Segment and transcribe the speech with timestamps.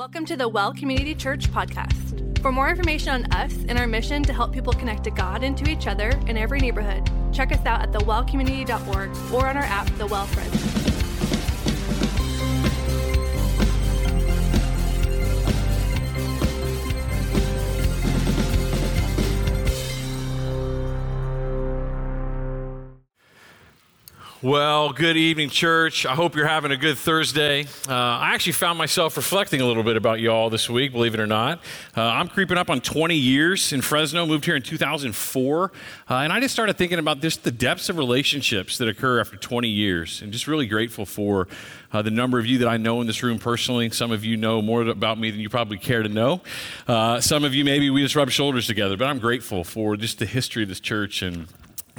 [0.00, 2.40] Welcome to the Well Community Church podcast.
[2.40, 5.54] For more information on us and our mission to help people connect to God and
[5.58, 9.94] to each other in every neighborhood, check us out at thewellcommunity.org or on our app,
[9.98, 10.89] The Well Friends.
[24.42, 26.06] Well, good evening, church.
[26.06, 27.66] I hope you're having a good Thursday.
[27.86, 31.20] Uh, I actually found myself reflecting a little bit about y'all this week, believe it
[31.20, 31.58] or not.
[31.94, 35.72] Uh, I'm creeping up on 20 years in Fresno, moved here in 2004,
[36.08, 39.36] uh, and I just started thinking about just the depths of relationships that occur after
[39.36, 41.46] 20 years, and just really grateful for
[41.92, 43.90] uh, the number of you that I know in this room personally.
[43.90, 46.40] Some of you know more about me than you probably care to know.
[46.88, 50.18] Uh, some of you, maybe we just rub shoulders together, but I'm grateful for just
[50.18, 51.46] the history of this church and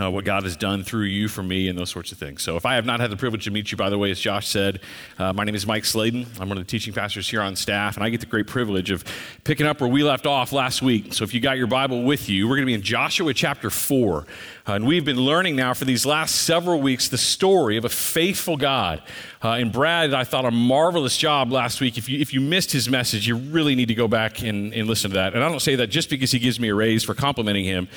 [0.01, 2.41] uh, what God has done through you for me and those sorts of things.
[2.41, 4.19] So, if I have not had the privilege to meet you, by the way, as
[4.19, 4.79] Josh said,
[5.19, 6.25] uh, my name is Mike Slayden.
[6.39, 8.89] I'm one of the teaching pastors here on staff, and I get the great privilege
[8.89, 9.03] of
[9.43, 11.13] picking up where we left off last week.
[11.13, 13.69] So, if you got your Bible with you, we're going to be in Joshua chapter
[13.69, 14.25] 4.
[14.67, 17.89] Uh, and we've been learning now for these last several weeks the story of a
[17.89, 19.01] faithful God.
[19.43, 21.97] Uh, and Brad, I thought, a marvelous job last week.
[21.97, 24.87] If you, if you missed his message, you really need to go back and, and
[24.87, 25.33] listen to that.
[25.33, 27.87] And I don't say that just because he gives me a raise for complimenting him.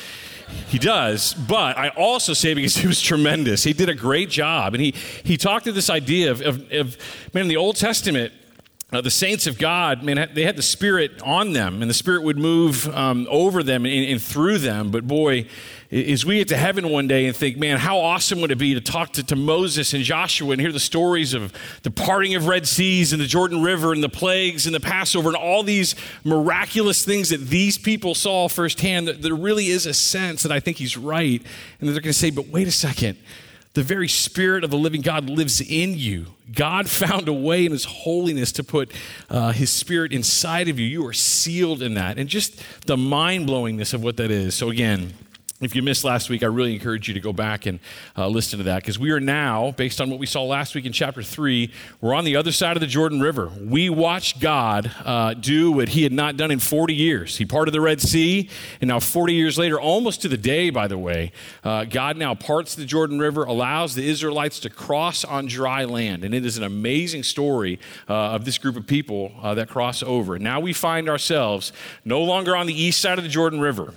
[0.69, 3.65] He does, but I also say because he was tremendous.
[3.65, 4.75] He did a great job.
[4.75, 6.97] And he, he talked to this idea of, of, of
[7.33, 8.33] man, in the Old Testament,
[8.93, 12.23] uh, the saints of God, man, they had the Spirit on them, and the Spirit
[12.23, 14.91] would move um, over them and, and, through them.
[14.91, 15.47] But boy,
[15.91, 18.75] as we get to heaven one day and think, man, how awesome would it be
[18.75, 22.47] to talk to, to Moses and Joshua and hear the stories of the parting of
[22.47, 25.95] Red Seas and the Jordan River and the plagues and the Passover and all these
[26.23, 29.09] miraculous things that these people saw firsthand.
[29.09, 31.43] There really is a sense that I think he's right.
[31.81, 33.19] And they're going to say, but wait a second.
[33.75, 36.27] The very Spirit of the living God lives in you.
[36.53, 38.93] God found a way in His holiness to put
[39.29, 40.87] uh, His Spirit inside of you.
[40.87, 42.17] You are sealed in that.
[42.17, 44.55] And just the mind blowingness of what that is.
[44.55, 45.15] So, again,
[45.65, 47.81] if you missed last week, I really encourage you to go back and
[48.17, 50.85] uh, listen to that because we are now, based on what we saw last week
[50.85, 51.71] in chapter 3,
[52.01, 53.51] we're on the other side of the Jordan River.
[53.61, 57.37] We watched God uh, do what he had not done in 40 years.
[57.39, 58.49] He parted the Red Sea,
[58.81, 61.33] and now 40 years later, almost to the day, by the way,
[61.63, 66.25] uh, God now parts the Jordan River, allows the Israelites to cross on dry land.
[66.25, 70.03] And it is an amazing story uh, of this group of people uh, that cross
[70.03, 70.39] over.
[70.39, 71.73] Now we find ourselves
[72.05, 73.95] no longer on the east side of the Jordan River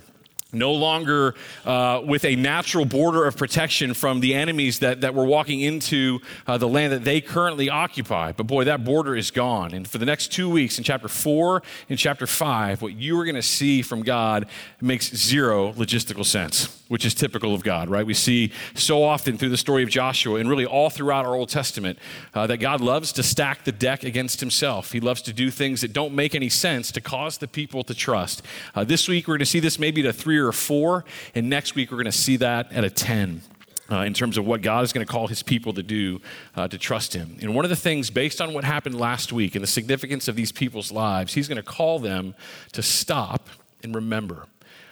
[0.52, 1.34] no longer
[1.66, 6.20] uh, with a natural border of protection from the enemies that, that were walking into
[6.46, 8.32] uh, the land that they currently occupy.
[8.32, 9.74] But boy, that border is gone.
[9.74, 13.26] And for the next two weeks, in chapter four and chapter five, what you are
[13.26, 14.46] going to see from God
[14.80, 18.06] makes zero logistical sense, which is typical of God, right?
[18.06, 21.50] We see so often through the story of Joshua and really all throughout our Old
[21.50, 21.98] Testament
[22.32, 24.92] uh, that God loves to stack the deck against himself.
[24.92, 27.94] He loves to do things that don't make any sense to cause the people to
[27.94, 28.40] trust.
[28.74, 31.04] Uh, this week, we're going to see this maybe to three three or four.
[31.34, 33.42] And next week, we're going to see that at a 10.
[33.90, 36.20] Uh, in terms of what God is going to call his people to do
[36.54, 37.38] uh, to trust him.
[37.40, 40.36] And one of the things, based on what happened last week and the significance of
[40.36, 42.34] these people's lives, he's going to call them
[42.72, 43.48] to stop
[43.82, 44.44] and remember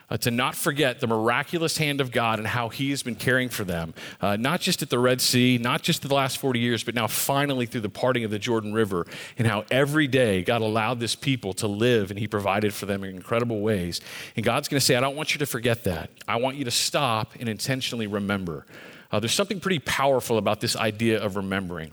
[0.08, 3.48] uh, to not forget the miraculous hand of God and how He has been caring
[3.48, 6.84] for them, uh, not just at the Red Sea, not just the last 40 years,
[6.84, 9.06] but now finally through the parting of the Jordan River,
[9.38, 13.04] and how every day God allowed this people to live and He provided for them
[13.04, 14.00] in incredible ways.
[14.36, 16.10] And God's going to say, I don't want you to forget that.
[16.28, 18.66] I want you to stop and intentionally remember.
[19.10, 21.90] Uh, there's something pretty powerful about this idea of remembering.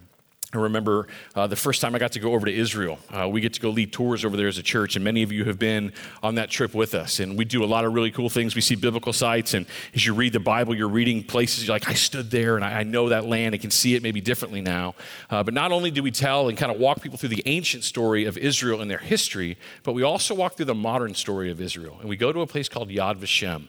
[0.54, 3.00] I remember uh, the first time I got to go over to Israel.
[3.10, 5.32] Uh, we get to go lead tours over there as a church, and many of
[5.32, 7.20] you have been on that trip with us.
[7.20, 8.54] And we do a lot of really cool things.
[8.54, 9.66] We see biblical sites, and
[9.96, 12.80] as you read the Bible, you're reading places you're like, I stood there and I,
[12.80, 13.56] I know that land.
[13.56, 14.96] I can see it maybe differently now.
[15.30, 17.84] Uh, but not only do we tell and kind of walk people through the ancient
[17.84, 21.60] story of Israel and their history, but we also walk through the modern story of
[21.60, 21.98] Israel.
[22.00, 23.68] And we go to a place called Yad Vashem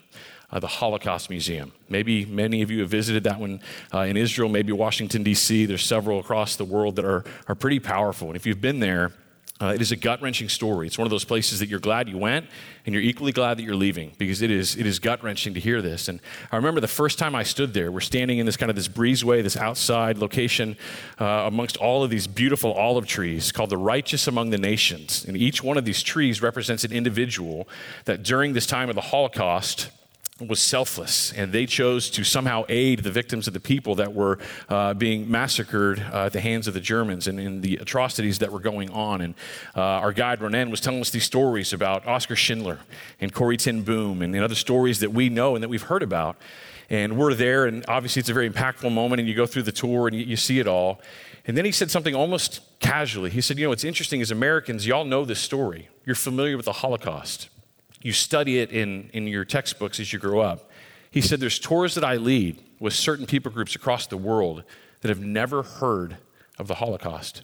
[0.51, 1.73] uh, the Holocaust Museum.
[1.89, 3.61] Maybe many of you have visited that one
[3.93, 5.67] uh, in Israel, maybe Washington, D.C.
[5.67, 8.29] There's several across the world that are, are pretty powerful.
[8.29, 9.13] And if you've been there,
[9.61, 10.89] uh, it is a gut wrenching story.
[10.89, 12.47] It's one of those places that you're glad you went
[12.85, 15.61] and you're equally glad that you're leaving because it is, it is gut wrenching to
[15.61, 16.09] hear this.
[16.09, 16.21] And
[16.51, 18.89] I remember the first time I stood there, we're standing in this kind of this
[18.89, 20.77] breezeway, this outside location
[21.21, 25.25] uh, amongst all of these beautiful olive trees called the righteous among the nations.
[25.25, 27.69] And each one of these trees represents an individual
[28.07, 29.91] that during this time of the Holocaust,
[30.41, 34.41] was selfless, and they chose to somehow aid the victims of the people that were
[34.69, 38.51] uh, being massacred uh, at the hands of the Germans and in the atrocities that
[38.51, 39.21] were going on.
[39.21, 39.35] And
[39.77, 42.81] uh, our guide Ronan was telling us these stories about Oscar Schindler
[43.21, 46.03] and Corrie ten Boom and, and other stories that we know and that we've heard
[46.03, 46.37] about.
[46.91, 49.73] And we're there, and obviously it's a very impactful moment, and you go through the
[49.73, 51.01] tour and you, you see it all.
[51.47, 53.31] And then he said something almost casually.
[53.31, 55.89] He said, You know, what's interesting as Americans, y'all know this story.
[56.05, 57.49] You're familiar with the Holocaust
[58.05, 60.71] you study it in, in your textbooks as you grow up.
[61.11, 64.63] He said, There's tours that I lead with certain people groups across the world
[65.01, 66.19] that have never heard
[66.59, 67.43] of the Holocaust.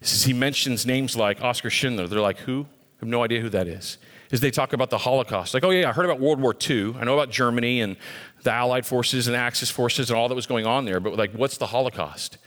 [0.00, 2.06] He mentions names like Oscar Schindler.
[2.06, 2.62] They're like, Who?
[2.62, 3.98] I have no idea who that is.
[4.32, 6.94] As they talk about the Holocaust, like, oh, yeah, I heard about World War II.
[6.98, 7.96] I know about Germany and
[8.42, 11.32] the Allied forces and Axis forces and all that was going on there, but like,
[11.32, 12.38] what's the Holocaust?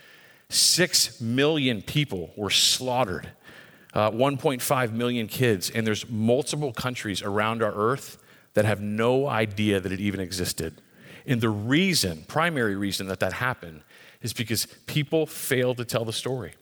[0.49, 3.29] Six million people were slaughtered
[3.93, 8.17] uh, 1.5 million kids, and there's multiple countries around our earth
[8.53, 10.81] that have no idea that it even existed.
[11.25, 13.81] And the reason, primary reason that that happened,
[14.21, 16.53] is because people failed to tell the story.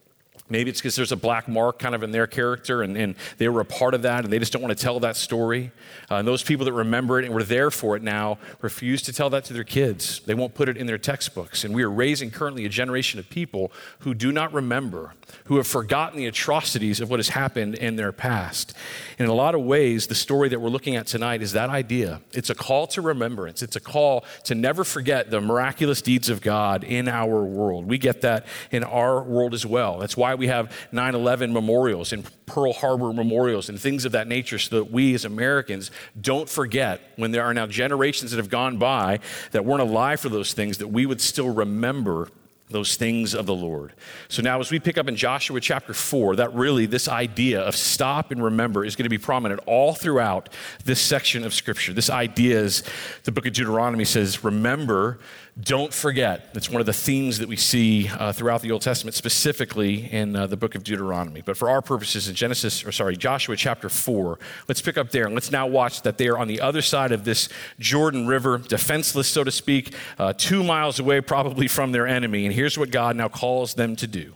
[0.50, 3.50] Maybe it's because there's a black mark kind of in their character and, and, they
[3.50, 5.72] were a part of that and they just don't want to tell that story.
[6.10, 9.12] Uh, and those people that remember it and were there for it now refuse to
[9.12, 10.22] tell that to their kids.
[10.26, 11.64] They won't put it in their textbooks.
[11.64, 15.14] And we are raising currently a generation of people who do not remember,
[15.46, 18.74] who have forgotten the atrocities of what has happened in their past.
[19.20, 21.70] And in a lot of ways, the story that we're looking at tonight is that
[21.70, 22.22] idea.
[22.32, 26.42] It's a call to remembrance, it's a call to never forget the miraculous deeds of
[26.42, 27.86] God in our world.
[27.86, 30.00] We get that in our world as well.
[30.00, 34.28] That's why we have 9 11 memorials and Pearl Harbor memorials and things of that
[34.28, 38.50] nature so that we as Americans don't forget when there are now generations that have
[38.50, 39.20] gone by
[39.52, 42.30] that weren't alive for those things, that we would still remember
[42.70, 43.94] those things of the Lord.
[44.28, 47.76] So now, as we pick up in Joshua chapter 4, that really, this idea of
[47.76, 50.50] stop and remember is going to be prominent all throughout
[50.84, 51.94] this section of Scripture.
[51.94, 52.84] This idea is
[53.24, 55.20] the book of Deuteronomy says, Remember
[55.60, 56.50] don't forget.
[56.54, 60.36] It's one of the themes that we see uh, throughout the Old Testament, specifically in
[60.36, 61.42] uh, the book of Deuteronomy.
[61.42, 64.38] But for our purposes, in Genesis, or sorry, Joshua chapter 4,
[64.68, 67.12] let's pick up there and let's now watch that they are on the other side
[67.12, 67.50] of this
[67.80, 72.46] Jordan River, defenseless, so to speak, uh, two miles away probably from their enemy.
[72.46, 74.36] And here's what God now calls them to do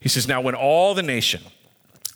[0.00, 1.42] He says, Now, when all the nation,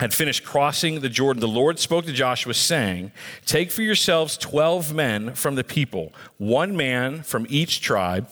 [0.01, 3.13] had finished crossing the Jordan, the Lord spoke to Joshua, saying,
[3.47, 8.29] Take for yourselves 12 men from the people, one man from each tribe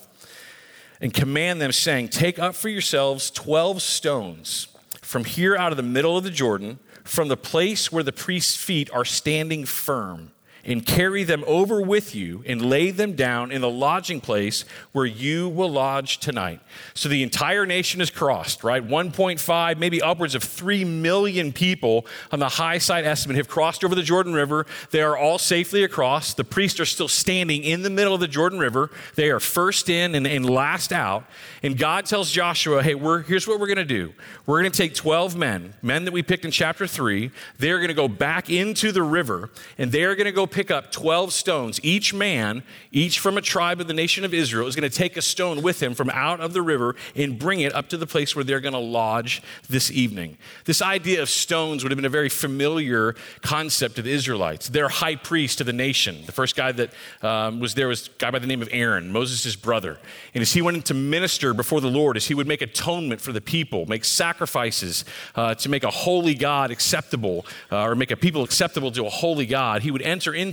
[1.00, 4.68] and command them, saying, Take up for yourselves 12 stones
[5.02, 8.56] from here out of the middle of the Jordan, from the place where the priest's
[8.56, 10.32] feet are standing firm
[10.64, 15.06] and carry them over with you and lay them down in the lodging place where
[15.06, 16.60] you will lodge tonight.
[16.94, 18.86] So the entire nation is crossed, right?
[18.86, 23.94] 1.5, maybe upwards of 3 million people on the high side estimate have crossed over
[23.94, 24.66] the Jordan River.
[24.90, 26.34] They are all safely across.
[26.34, 28.90] The priests are still standing in the middle of the Jordan River.
[29.14, 31.24] They are first in and, and last out.
[31.62, 32.96] And God tells Joshua, hey,
[33.26, 34.12] here's what we're going to do.
[34.46, 37.30] We're going to take 12 men, men that we picked in chapter 3.
[37.58, 40.92] They're going to go back into the river and they're going to go pick up
[40.92, 41.80] 12 stones.
[41.82, 42.62] Each man,
[42.92, 45.62] each from a tribe of the nation of Israel, is going to take a stone
[45.62, 48.44] with him from out of the river and bring it up to the place where
[48.44, 50.38] they're going to lodge this evening.
[50.64, 54.68] This idea of stones would have been a very familiar concept to the Israelites.
[54.68, 56.92] Their high priest of the nation, the first guy that
[57.22, 59.98] um, was there was a guy by the name of Aaron, Moses' brother.
[60.34, 63.32] And as he went into minister before the Lord, as he would make atonement for
[63.32, 65.04] the people, make sacrifices
[65.34, 69.10] uh, to make a holy God acceptable, uh, or make a people acceptable to a
[69.10, 70.43] holy God, he would enter into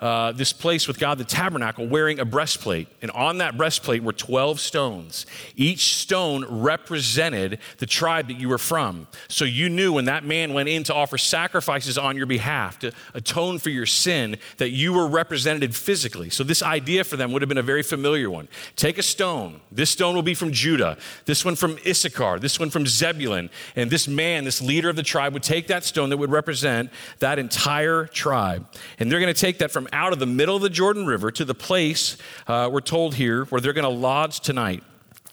[0.00, 2.88] uh, this place with God, the tabernacle, wearing a breastplate.
[3.02, 5.26] And on that breastplate were 12 stones.
[5.56, 9.06] Each stone represented the tribe that you were from.
[9.28, 12.92] So you knew when that man went in to offer sacrifices on your behalf, to
[13.14, 16.30] atone for your sin, that you were represented physically.
[16.30, 18.48] So this idea for them would have been a very familiar one.
[18.76, 19.60] Take a stone.
[19.70, 23.50] This stone will be from Judah, this one from Issachar, this one from Zebulun.
[23.76, 26.90] And this man, this leader of the tribe, would take that stone that would represent
[27.18, 28.66] that entire tribe.
[28.98, 31.04] And and they're going to take that from out of the middle of the Jordan
[31.04, 34.84] River to the place, uh, we're told here, where they're going to lodge tonight.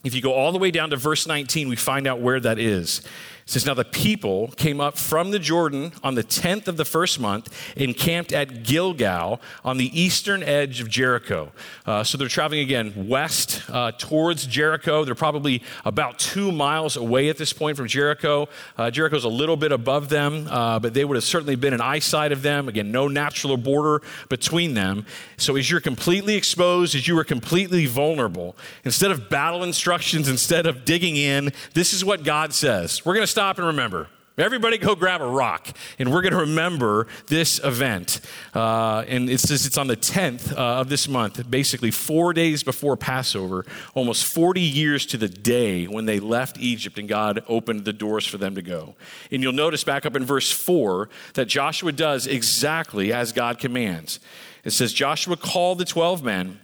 [0.03, 2.57] If you go all the way down to verse 19, we find out where that
[2.57, 3.03] is.
[3.47, 7.17] Says, Now the people came up from the Jordan on the 10th of the first
[7.17, 11.53] month and camped at Gilgal on the eastern edge of Jericho.
[11.85, 15.05] Uh, so they're traveling again west uh, towards Jericho.
[15.05, 18.49] They're probably about two miles away at this point from Jericho.
[18.77, 21.79] Uh, Jericho's a little bit above them, uh, but they would have certainly been in
[21.79, 22.67] eyesight of them.
[22.67, 25.05] Again, no natural border between them.
[25.37, 30.65] So as you're completely exposed, as you are completely vulnerable, instead of battle instructions, instead
[30.65, 33.05] of digging in, this is what God says.
[33.05, 34.07] We're going to stop and remember.
[34.35, 35.67] Everybody go grab a rock,
[35.99, 38.19] and we're going to remember this event.
[38.51, 42.63] Uh, and it says it's on the 10th uh, of this month, basically four days
[42.63, 43.63] before Passover,
[43.93, 48.25] almost 40 years to the day when they left Egypt and God opened the doors
[48.25, 48.95] for them to go.
[49.29, 54.19] And you'll notice back up in verse 4 that Joshua does exactly as God commands.
[54.63, 56.59] It says, Joshua called the 12 men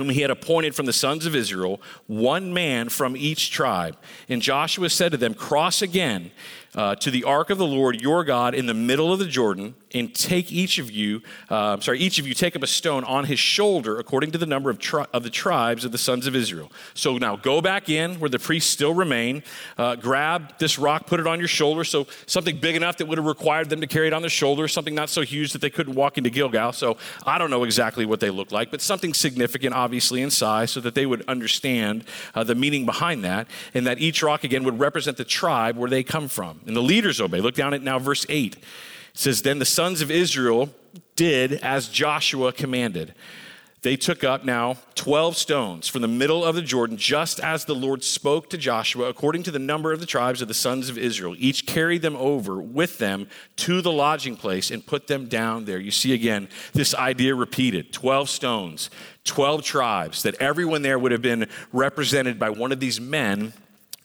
[0.00, 3.96] whom he had appointed from the sons of Israel, one man from each tribe.
[4.28, 6.30] And Joshua said to them, Cross again
[6.74, 9.74] uh, to the ark of the Lord your God in the middle of the Jordan,
[9.92, 13.24] and take each of you, uh, sorry, each of you take up a stone on
[13.24, 16.36] his shoulder according to the number of, tri- of the tribes of the sons of
[16.36, 16.70] Israel.
[16.94, 19.42] So now go back in where the priests still remain,
[19.76, 21.82] uh, grab this rock, put it on your shoulder.
[21.82, 24.68] So something big enough that would have required them to carry it on their shoulder,
[24.68, 26.72] something not so huge that they couldn't walk into Gilgal.
[26.72, 26.96] So
[27.26, 30.80] I don't know exactly what they look like, but something significant, obviously, in size, so
[30.80, 32.04] that they would understand
[32.36, 35.90] uh, the meaning behind that, and that each rock again would represent the tribe where
[35.90, 36.59] they come from.
[36.66, 37.40] And the leaders obey.
[37.40, 38.56] Look down at now verse 8.
[38.56, 38.62] It
[39.14, 40.70] says, Then the sons of Israel
[41.16, 43.14] did as Joshua commanded.
[43.82, 47.74] They took up now 12 stones from the middle of the Jordan, just as the
[47.74, 50.98] Lord spoke to Joshua, according to the number of the tribes of the sons of
[50.98, 51.34] Israel.
[51.38, 53.26] Each carried them over with them
[53.56, 55.78] to the lodging place and put them down there.
[55.78, 58.90] You see again this idea repeated 12 stones,
[59.24, 63.54] 12 tribes, that everyone there would have been represented by one of these men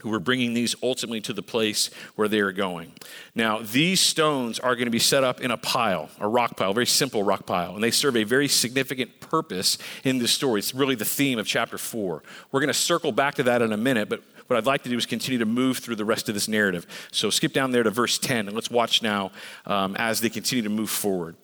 [0.05, 2.93] who were bringing these ultimately to the place where they are going.
[3.33, 6.69] Now, these stones are going to be set up in a pile, a rock pile,
[6.69, 10.59] a very simple rock pile, and they serve a very significant purpose in this story.
[10.59, 12.21] It's really the theme of chapter four.
[12.51, 14.89] We're going to circle back to that in a minute, but what I'd like to
[14.89, 16.85] do is continue to move through the rest of this narrative.
[17.11, 19.31] So skip down there to verse 10, and let's watch now
[19.65, 21.35] um, as they continue to move forward.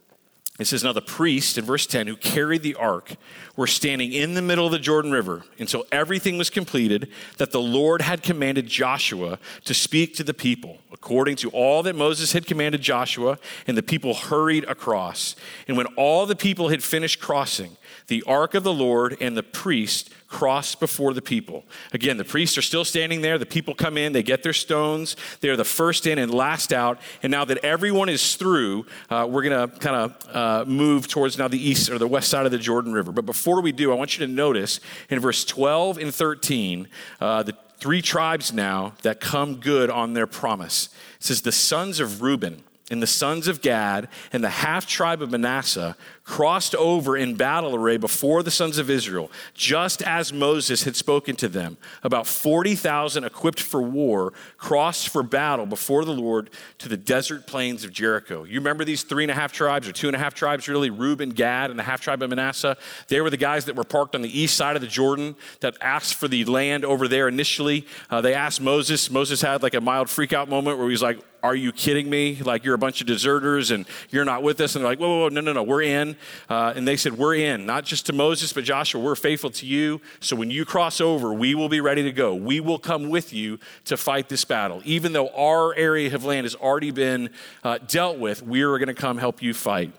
[0.59, 3.15] It says, Now the priests, in verse 10, who carried the ark,
[3.55, 7.61] were standing in the middle of the Jordan River until everything was completed that the
[7.61, 12.45] Lord had commanded Joshua to speak to the people, according to all that Moses had
[12.45, 15.35] commanded Joshua, and the people hurried across.
[15.67, 17.77] And when all the people had finished crossing,
[18.11, 21.63] the ark of the Lord and the priest cross before the people.
[21.93, 23.37] Again, the priests are still standing there.
[23.37, 25.15] The people come in, they get their stones.
[25.39, 26.99] They're the first in and last out.
[27.23, 31.37] And now that everyone is through, uh, we're going to kind of uh, move towards
[31.37, 33.13] now the east or the west side of the Jordan River.
[33.13, 36.89] But before we do, I want you to notice in verse 12 and 13,
[37.21, 40.89] uh, the three tribes now that come good on their promise.
[41.15, 42.61] It says, The sons of Reuben
[42.91, 47.73] and the sons of Gad and the half tribe of Manasseh crossed over in battle
[47.73, 51.77] array before the sons of Israel, just as Moses had spoken to them.
[52.03, 57.83] About 40,000 equipped for war crossed for battle before the Lord to the desert plains
[57.83, 58.43] of Jericho.
[58.43, 60.89] You remember these three and a half tribes, or two and a half tribes, really?
[60.89, 62.77] Reuben, Gad, and the half tribe of Manasseh.
[63.07, 65.77] They were the guys that were parked on the east side of the Jordan that
[65.79, 67.87] asked for the land over there initially.
[68.09, 69.09] Uh, they asked Moses.
[69.09, 72.09] Moses had like a mild freak out moment where he was like, are you kidding
[72.09, 72.35] me?
[72.35, 74.75] Like, you're a bunch of deserters and you're not with us.
[74.75, 76.15] And they're like, whoa, whoa, whoa, no, no, no, we're in.
[76.49, 79.65] Uh, and they said, We're in, not just to Moses, but Joshua, we're faithful to
[79.65, 80.01] you.
[80.19, 82.35] So when you cross over, we will be ready to go.
[82.35, 84.81] We will come with you to fight this battle.
[84.85, 87.29] Even though our area of land has already been
[87.63, 89.91] uh, dealt with, we are going to come help you fight.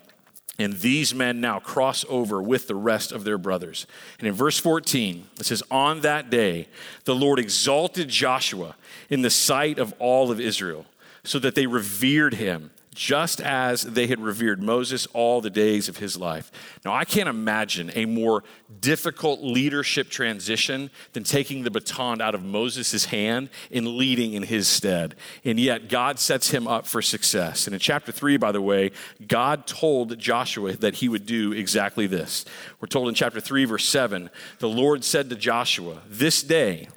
[0.59, 3.87] And these men now cross over with the rest of their brothers.
[4.19, 6.67] And in verse 14, it says, On that day,
[7.05, 8.75] the Lord exalted Joshua
[9.09, 10.85] in the sight of all of Israel,
[11.23, 15.97] so that they revered him just as they had revered Moses all the days of
[15.97, 16.51] his life.
[16.85, 18.43] Now, I can't imagine a more
[18.79, 24.67] difficult leadership transition than taking the baton out of Moses' hand and leading in his
[24.67, 25.15] stead.
[25.43, 27.67] And yet, God sets him up for success.
[27.67, 28.91] And in chapter 3, by the way,
[29.25, 32.45] God told Joshua that he would do exactly this.
[32.79, 36.87] We're told in chapter 3, verse 7 the Lord said to Joshua, This day,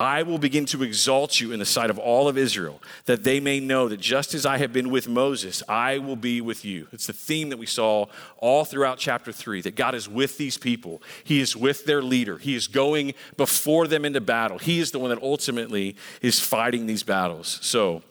[0.00, 3.38] I will begin to exalt you in the sight of all of Israel, that they
[3.38, 6.88] may know that just as I have been with Moses, I will be with you.
[6.90, 8.06] It's the theme that we saw
[8.38, 11.02] all throughout chapter 3 that God is with these people.
[11.22, 12.38] He is with their leader.
[12.38, 14.58] He is going before them into battle.
[14.58, 17.58] He is the one that ultimately is fighting these battles.
[17.60, 18.02] So,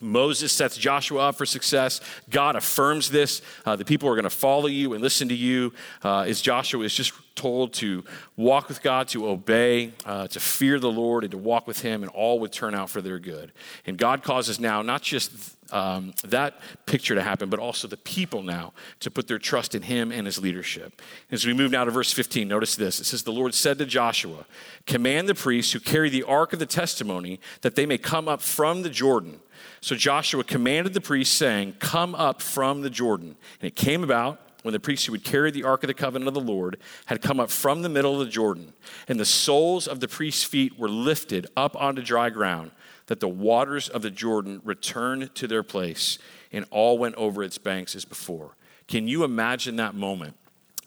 [0.00, 2.00] Moses sets Joshua up for success.
[2.30, 3.42] God affirms this.
[3.64, 5.72] Uh, the people are going to follow you and listen to you.
[6.04, 8.04] Uh, as Joshua is just told to
[8.36, 12.02] walk with God, to obey, uh, to fear the Lord, and to walk with Him,
[12.02, 13.52] and all would turn out for their good.
[13.86, 18.42] And God causes now not just um, that picture to happen, but also the people
[18.42, 21.00] now to put their trust in Him and His leadership.
[21.30, 23.00] As we move now to verse 15, notice this.
[23.00, 24.46] It says, The Lord said to Joshua,
[24.86, 28.40] Command the priests who carry the ark of the testimony that they may come up
[28.42, 29.40] from the Jordan.
[29.80, 33.36] So Joshua commanded the priests, saying, Come up from the Jordan.
[33.60, 36.28] And it came about when the priests who would carry the ark of the covenant
[36.28, 38.72] of the Lord had come up from the middle of the Jordan,
[39.06, 42.72] and the soles of the priests' feet were lifted up onto dry ground.
[43.06, 46.18] that the waters of the Jordan returned to their place
[46.52, 48.54] and all went over its banks as before.
[48.86, 50.36] Can you imagine that moment?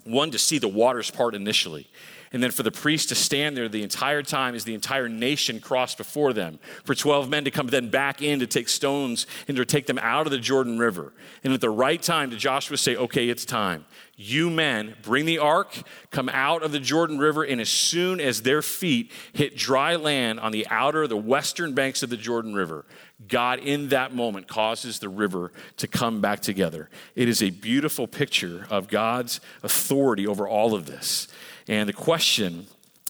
[0.03, 1.88] One, to see the waters part initially,
[2.33, 5.59] and then for the priest to stand there the entire time as the entire nation
[5.59, 6.59] crossed before them.
[6.85, 10.00] For 12 men to come then back in to take stones and to take them
[10.00, 11.13] out of the Jordan River.
[11.43, 13.85] And at the right time, to Joshua say, okay, it's time.
[14.15, 15.75] You men, bring the ark,
[16.11, 20.39] come out of the Jordan River, and as soon as their feet hit dry land
[20.39, 22.85] on the outer, the western banks of the Jordan River,
[23.27, 26.89] God in that moment causes the river to come back together.
[27.15, 31.27] It is a beautiful picture of God's authority over all of this.
[31.67, 32.67] And the question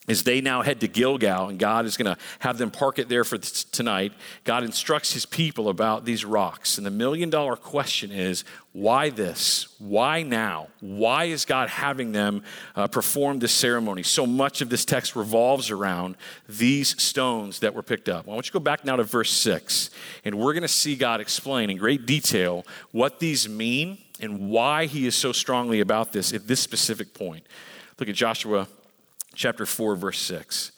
[0.07, 3.07] is they now head to Gilgal, and God is going to have them park it
[3.07, 4.13] there for tonight.
[4.43, 6.77] God instructs his people about these rocks.
[6.77, 8.43] And the million dollar question is
[8.73, 9.67] why this?
[9.77, 10.69] Why now?
[10.79, 12.43] Why is God having them
[12.75, 14.01] uh, perform this ceremony?
[14.01, 16.17] So much of this text revolves around
[16.49, 18.27] these stones that were picked up.
[18.27, 19.91] I want you to go back now to verse 6,
[20.25, 24.87] and we're going to see God explain in great detail what these mean and why
[24.87, 27.45] he is so strongly about this at this specific point.
[28.01, 28.67] Look at Joshua
[29.35, 30.71] chapter 4, verse 6.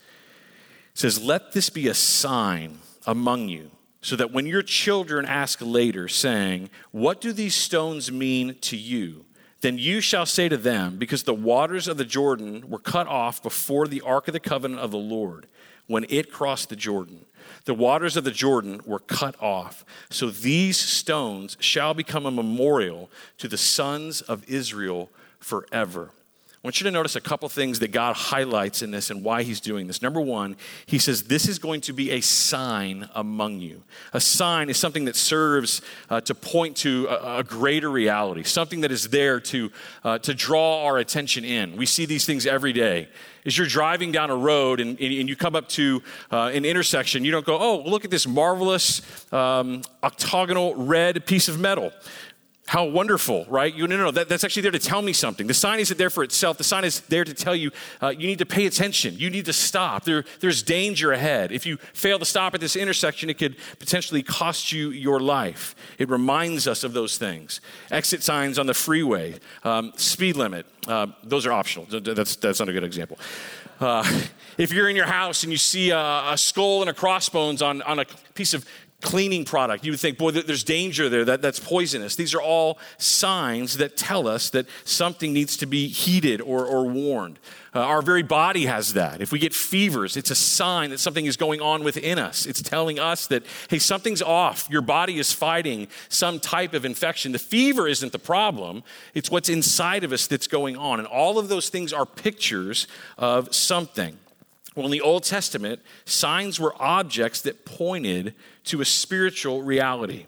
[0.91, 5.59] It says, Let this be a sign among you, so that when your children ask
[5.61, 9.23] later, saying, What do these stones mean to you?
[9.61, 13.41] Then you shall say to them, Because the waters of the Jordan were cut off
[13.41, 15.47] before the ark of the covenant of the Lord,
[15.87, 17.23] when it crossed the Jordan.
[17.63, 19.85] The waters of the Jordan were cut off.
[20.09, 26.11] So these stones shall become a memorial to the sons of Israel forever.
[26.63, 29.43] I want you to notice a couple things that God highlights in this and why
[29.43, 30.01] He's doing this.
[30.01, 30.55] Number one,
[30.85, 33.83] He says, This is going to be a sign among you.
[34.13, 38.79] A sign is something that serves uh, to point to a, a, greater reality, something
[38.79, 39.73] that is there to,
[40.05, 41.75] uh, to draw our attention in.
[41.75, 43.09] We see these things every day.
[43.45, 46.01] As you're driving down a road and, and you come up to
[46.31, 49.01] uh, an intersection, you don't go, Oh, look at this marvelous
[49.33, 51.91] um, octagonal red piece of metal.
[52.65, 53.73] How wonderful, right?
[53.73, 54.11] You no, no, no.
[54.11, 55.47] That, that's actually there to tell me something.
[55.47, 56.57] The sign isn't there for itself.
[56.57, 59.15] The sign is there to tell you uh, you need to pay attention.
[59.17, 60.05] You need to stop.
[60.05, 61.51] There, there's danger ahead.
[61.51, 65.75] If you fail to stop at this intersection, it could potentially cost you your life.
[65.97, 67.59] It reminds us of those things.
[67.91, 70.65] Exit signs on the freeway, um, speed limit.
[70.87, 71.85] Uh, those are optional.
[71.85, 73.17] That's that's not a good example.
[73.79, 74.03] Uh,
[74.57, 77.81] if you're in your house and you see a, a skull and a crossbones on,
[77.81, 78.65] on a piece of
[79.03, 79.85] cleaning product.
[79.85, 82.15] You would think, boy, there's danger there, that, that's poisonous.
[82.15, 86.85] These are all signs that tell us that something needs to be heated or, or
[86.87, 87.37] warned.
[87.75, 89.21] Uh, our very body has that.
[89.21, 92.45] If we get fevers, it's a sign that something is going on within us.
[92.45, 94.67] It's telling us that, hey, something's off.
[94.69, 97.31] Your body is fighting some type of infection.
[97.31, 100.99] The fever isn't the problem, it's what's inside of us that's going on.
[100.99, 104.17] And all of those things are pictures of something.
[104.75, 108.33] Well, in the Old Testament, signs were objects that pointed
[108.65, 110.25] to a spiritual reality.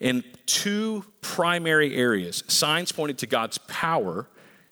[0.00, 4.28] In two primary areas, signs pointed to God's power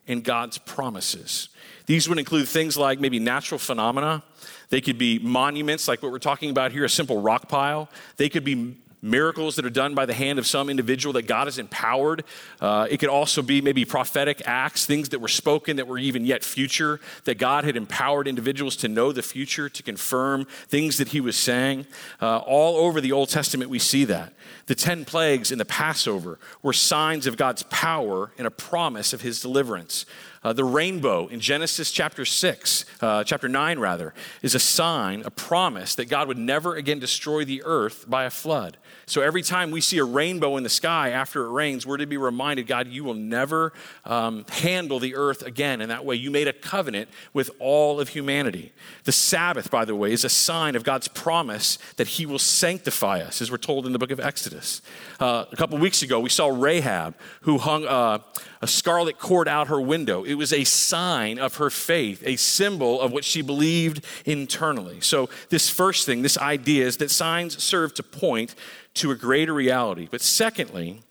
[0.06, 1.48] and God's promises.
[1.86, 4.22] These would include things like maybe natural phenomena.
[4.68, 7.88] They could be monuments, like what we're talking about here, a simple rock pile.
[8.16, 11.46] They could be miracles that are done by the hand of some individual that God
[11.46, 12.24] has empowered.
[12.60, 16.24] Uh, it could also be maybe prophetic acts, things that were spoken that were even
[16.24, 21.08] yet future, that God had empowered individuals to know the future, to confirm things that
[21.08, 21.86] He was saying.
[22.20, 24.32] Uh, all over the Old Testament, we see that.
[24.66, 29.20] The 10 plagues in the Passover were signs of God's power and a promise of
[29.20, 30.06] His deliverance.
[30.46, 35.30] Uh, the rainbow in Genesis chapter 6, uh, chapter 9 rather, is a sign, a
[35.30, 38.76] promise that God would never again destroy the earth by a flood.
[39.08, 42.06] So every time we see a rainbow in the sky after it rains, we're to
[42.06, 43.72] be reminded, God, you will never
[44.04, 45.80] um, handle the earth again.
[45.80, 48.72] And that way, you made a covenant with all of humanity.
[49.02, 53.20] The Sabbath, by the way, is a sign of God's promise that He will sanctify
[53.20, 54.82] us, as we're told in the book of Exodus.
[55.20, 58.18] Uh, a couple weeks ago, we saw Rahab, who hung uh,
[58.60, 60.24] a scarlet cord out her window.
[60.24, 65.00] It was a sign of her faith, a symbol of what she believed internally.
[65.00, 68.54] So, this first thing, this idea is that signs serve to point
[68.94, 70.08] to a greater reality.
[70.10, 71.02] But secondly,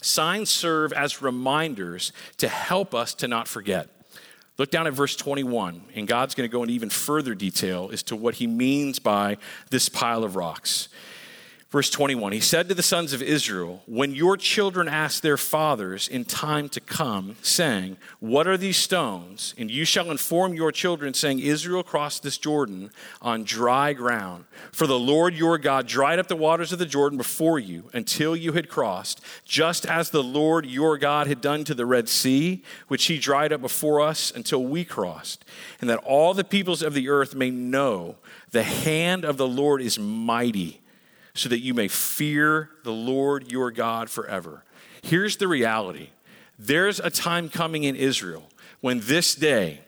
[0.00, 3.88] signs serve as reminders to help us to not forget.
[4.58, 8.02] Look down at verse 21, and God's going to go into even further detail as
[8.04, 9.38] to what he means by
[9.70, 10.88] this pile of rocks.
[11.70, 16.08] Verse 21 He said to the sons of Israel, When your children ask their fathers
[16.08, 19.54] in time to come, saying, What are these stones?
[19.56, 22.90] And you shall inform your children, saying, Israel crossed this Jordan
[23.22, 24.46] on dry ground.
[24.72, 28.34] For the Lord your God dried up the waters of the Jordan before you until
[28.34, 32.64] you had crossed, just as the Lord your God had done to the Red Sea,
[32.88, 35.44] which he dried up before us until we crossed.
[35.80, 38.16] And that all the peoples of the earth may know
[38.50, 40.79] the hand of the Lord is mighty
[41.40, 44.62] so that you may fear the Lord your God forever.
[45.02, 46.10] Here's the reality
[46.58, 48.50] there's a time coming in Israel
[48.82, 49.80] when this day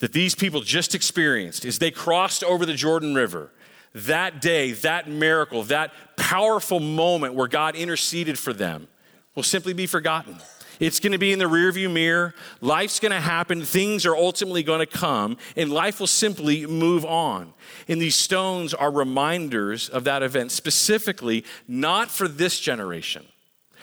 [0.00, 3.52] that these people just experienced, as they crossed over the Jordan River,
[3.94, 8.88] that day, that miracle, that powerful moment where God interceded for them
[9.36, 10.36] will simply be forgotten.
[10.80, 12.34] It's going to be in the rearview mirror.
[12.60, 13.62] Life's going to happen.
[13.62, 17.52] Things are ultimately going to come, and life will simply move on.
[17.88, 23.26] And these stones are reminders of that event, specifically not for this generation,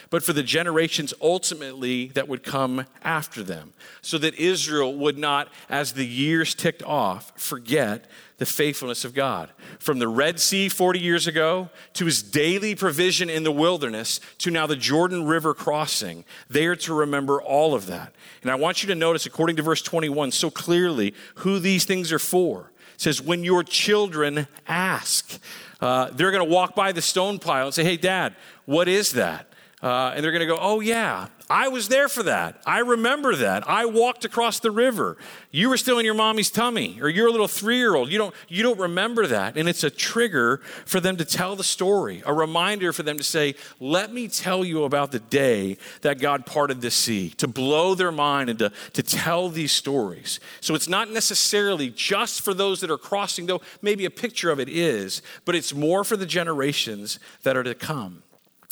[0.09, 5.49] but for the generations ultimately that would come after them, so that Israel would not,
[5.69, 8.05] as the years ticked off, forget
[8.37, 9.49] the faithfulness of God.
[9.79, 14.51] From the Red Sea 40 years ago to his daily provision in the wilderness to
[14.51, 18.13] now the Jordan River crossing, they are to remember all of that.
[18.41, 22.11] And I want you to notice, according to verse 21, so clearly who these things
[22.11, 22.71] are for.
[22.95, 25.39] It says, When your children ask,
[25.79, 28.35] uh, they're going to walk by the stone pile and say, Hey, dad,
[28.65, 29.52] what is that?
[29.83, 32.61] Uh, and they're going to go, Oh, yeah, I was there for that.
[32.65, 33.69] I remember that.
[33.69, 35.17] I walked across the river.
[35.51, 38.09] You were still in your mommy's tummy, or you're a little three year old.
[38.09, 39.57] You don't, you don't remember that.
[39.57, 43.23] And it's a trigger for them to tell the story, a reminder for them to
[43.23, 47.93] say, Let me tell you about the day that God parted the sea, to blow
[47.93, 50.39] their mind and to, to tell these stories.
[50.61, 54.61] So it's not necessarily just for those that are crossing, though maybe a picture of
[54.61, 58.23] it is, but it's more for the generations that are to come.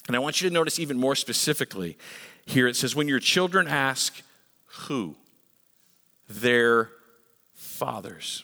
[0.07, 1.97] And I want you to notice even more specifically
[2.45, 4.21] here it says, when your children ask
[4.65, 5.15] who,
[6.27, 6.89] their
[7.53, 8.43] fathers.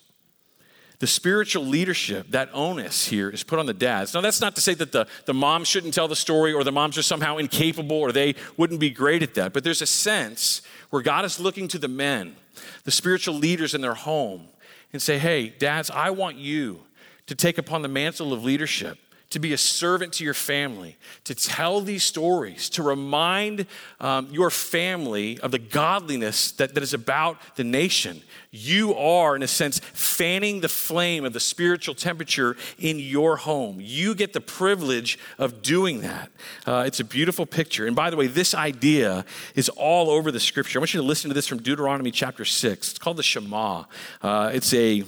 [0.99, 4.13] The spiritual leadership, that onus here is put on the dads.
[4.15, 6.71] Now, that's not to say that the, the moms shouldn't tell the story or the
[6.71, 9.53] moms are somehow incapable or they wouldn't be great at that.
[9.53, 12.35] But there's a sense where God is looking to the men,
[12.83, 14.47] the spiritual leaders in their home,
[14.91, 16.79] and say, hey, dads, I want you
[17.27, 18.97] to take upon the mantle of leadership
[19.29, 23.65] to be a servant to your family, to tell these stories, to remind
[23.99, 28.21] um, your family of the godliness that, that is about the nation.
[28.51, 33.77] You are, in a sense, fanning the flame of the spiritual temperature in your home.
[33.81, 36.31] You get the privilege of doing that.
[36.65, 37.85] Uh, it's a beautiful picture.
[37.85, 40.79] And by the way, this idea is all over the scripture.
[40.79, 42.89] I want you to listen to this from Deuteronomy chapter 6.
[42.91, 43.83] It's called the Shema.
[44.21, 45.03] Uh, it's a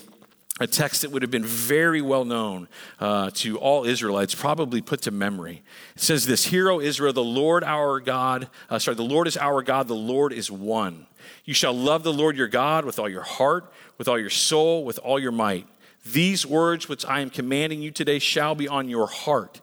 [0.59, 2.67] a text that would have been very well known
[2.99, 5.63] uh, to all Israelites, probably put to memory.
[5.95, 9.37] It says this Hear, O Israel, the Lord our God, uh, sorry, the Lord is
[9.37, 11.07] our God, the Lord is one.
[11.45, 14.83] You shall love the Lord your God with all your heart, with all your soul,
[14.83, 15.67] with all your might.
[16.05, 19.61] These words which I am commanding you today shall be on your heart.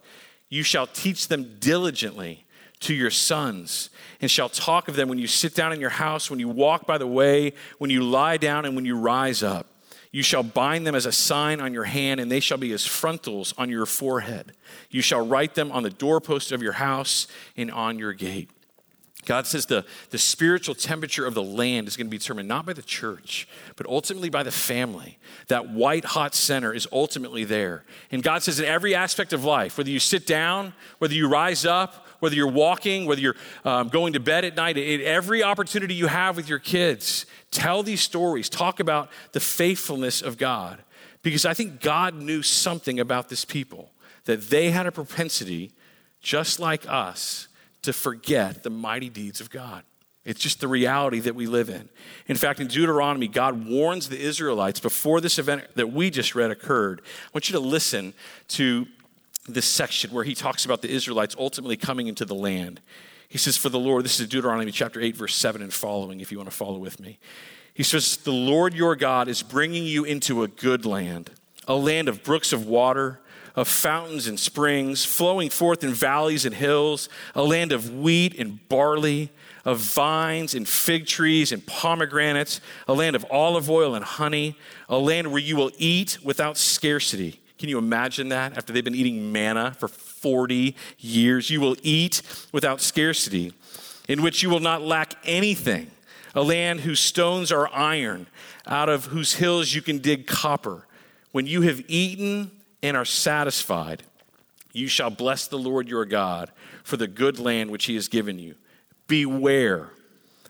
[0.48, 2.44] You shall teach them diligently
[2.80, 6.30] to your sons, and shall talk of them when you sit down in your house,
[6.30, 9.66] when you walk by the way, when you lie down, and when you rise up.
[10.16, 12.86] You shall bind them as a sign on your hand, and they shall be as
[12.86, 14.52] frontals on your forehead.
[14.88, 18.48] You shall write them on the doorpost of your house and on your gate.
[19.26, 22.64] God says the, the spiritual temperature of the land is going to be determined not
[22.64, 25.18] by the church, but ultimately by the family.
[25.48, 27.84] That white hot center is ultimately there.
[28.10, 31.66] And God says in every aspect of life, whether you sit down, whether you rise
[31.66, 33.36] up, whether you're walking, whether you're
[33.66, 38.00] um, going to bed at night, every opportunity you have with your kids, Tell these
[38.02, 40.82] stories, talk about the faithfulness of God.
[41.22, 43.92] Because I think God knew something about this people,
[44.24, 45.72] that they had a propensity,
[46.20, 47.48] just like us,
[47.86, 49.82] to forget the mighty deeds of God.
[50.24, 51.88] It's just the reality that we live in.
[52.26, 56.50] In fact, in Deuteronomy, God warns the Israelites before this event that we just read
[56.50, 57.00] occurred.
[57.04, 58.12] I want you to listen
[58.48, 58.86] to
[59.48, 62.80] this section where he talks about the Israelites ultimately coming into the land.
[63.28, 66.32] He says, For the Lord, this is Deuteronomy chapter 8, verse 7 and following, if
[66.32, 67.20] you want to follow with me.
[67.72, 71.30] He says, The Lord your God is bringing you into a good land,
[71.68, 73.20] a land of brooks of water,
[73.56, 78.68] of fountains and springs, flowing forth in valleys and hills, a land of wheat and
[78.68, 79.30] barley,
[79.64, 84.56] of vines and fig trees and pomegranates, a land of olive oil and honey,
[84.88, 87.40] a land where you will eat without scarcity.
[87.58, 89.88] Can you imagine that after they've been eating manna for
[90.26, 91.50] 40 years.
[91.50, 93.52] You will eat without scarcity,
[94.08, 95.90] in which you will not lack anything.
[96.34, 98.26] A land whose stones are iron,
[98.66, 100.86] out of whose hills you can dig copper.
[101.30, 102.50] When you have eaten
[102.82, 104.02] and are satisfied,
[104.72, 106.50] you shall bless the Lord your God
[106.84, 108.54] for the good land which he has given you.
[109.06, 109.90] Beware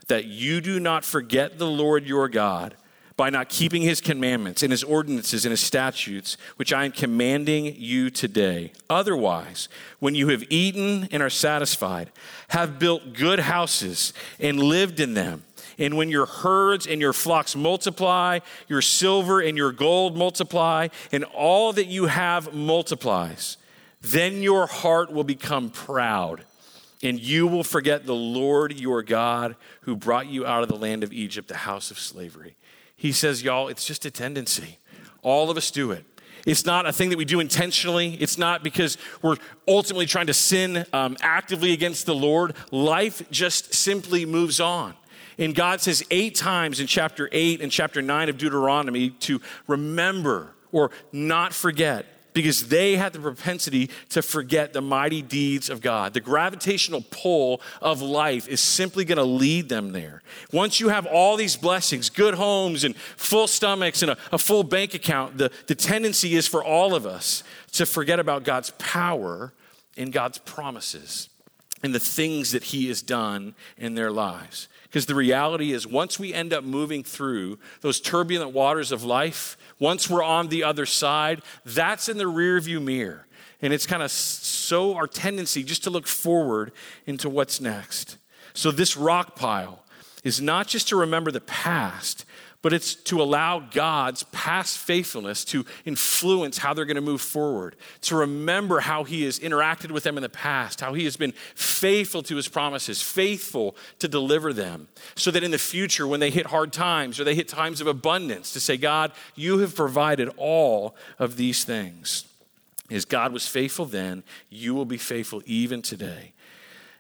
[0.08, 2.76] that you do not forget the Lord your God
[3.16, 7.74] by not keeping his commandments and his ordinances and his statutes, which I am commanding
[7.76, 8.72] you today.
[8.90, 9.68] Otherwise,
[10.00, 12.10] when you have eaten and are satisfied,
[12.48, 15.44] have built good houses and lived in them,
[15.78, 21.24] and when your herds and your flocks multiply, your silver and your gold multiply, and
[21.24, 23.56] all that you have multiplies,
[24.00, 26.44] Then your heart will become proud,
[27.02, 31.02] and you will forget the Lord your God who brought you out of the land
[31.02, 32.56] of Egypt, the house of slavery.
[32.94, 34.78] He says, y'all, it's just a tendency.
[35.22, 36.04] All of us do it.
[36.46, 38.14] It's not a thing that we do intentionally.
[38.14, 39.36] It's not because we're
[39.66, 42.54] ultimately trying to sin um, actively against the Lord.
[42.70, 44.94] Life just simply moves on.
[45.38, 50.54] And God says eight times in chapter 8 and chapter 9 of Deuteronomy to remember
[50.72, 56.12] or not forget because they had the propensity to forget the mighty deeds of God.
[56.12, 60.22] The gravitational pull of life is simply going to lead them there.
[60.52, 64.64] Once you have all these blessings, good homes and full stomachs and a, a full
[64.64, 69.54] bank account, the, the tendency is for all of us to forget about God's power
[69.96, 71.30] and God's promises
[71.82, 74.68] and the things that He has done in their lives.
[74.84, 79.56] Because the reality is, once we end up moving through those turbulent waters of life,
[79.78, 83.26] once we're on the other side, that's in the rearview mirror.
[83.62, 86.72] And it's kind of so our tendency just to look forward
[87.06, 88.18] into what's next.
[88.54, 89.82] So, this rock pile
[90.24, 92.25] is not just to remember the past,
[92.66, 97.76] but it's to allow God's past faithfulness to influence how they're going to move forward,
[98.00, 101.30] to remember how He has interacted with them in the past, how He has been
[101.54, 106.28] faithful to His promises, faithful to deliver them, so that in the future, when they
[106.28, 110.28] hit hard times or they hit times of abundance, to say, God, you have provided
[110.36, 112.24] all of these things.
[112.90, 116.32] As God was faithful then, you will be faithful even today.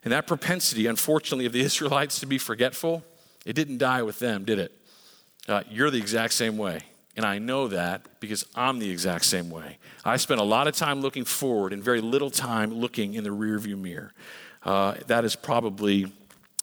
[0.04, 3.02] And that propensity, unfortunately, of the Israelites to be forgetful,
[3.44, 4.70] it didn't die with them, did it?
[5.48, 6.80] Uh, you're the exact same way.
[7.16, 9.78] And I know that because I'm the exact same way.
[10.04, 13.30] I spend a lot of time looking forward and very little time looking in the
[13.30, 14.12] rearview mirror.
[14.62, 16.12] Uh, that is probably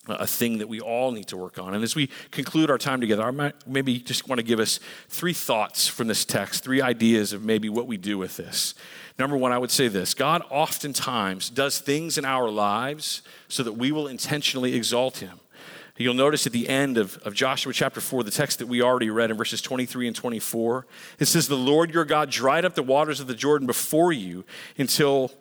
[0.08, 1.74] a thing that we all need to work on.
[1.74, 4.80] And as we conclude our time together, I might maybe just want to give us
[5.08, 8.76] three thoughts from this text, three ideas of maybe what we do with this.
[9.18, 13.74] Number one, I would say this God oftentimes does things in our lives so that
[13.74, 15.40] we will intentionally exalt Him.
[15.98, 19.12] You'll notice at the end of, of Joshua chapter 4, the text that we already
[19.12, 20.88] read in verses 23 and 24,
[21.20, 24.44] it says, The Lord your God dried up the waters of the Jordan before you
[24.78, 25.32] until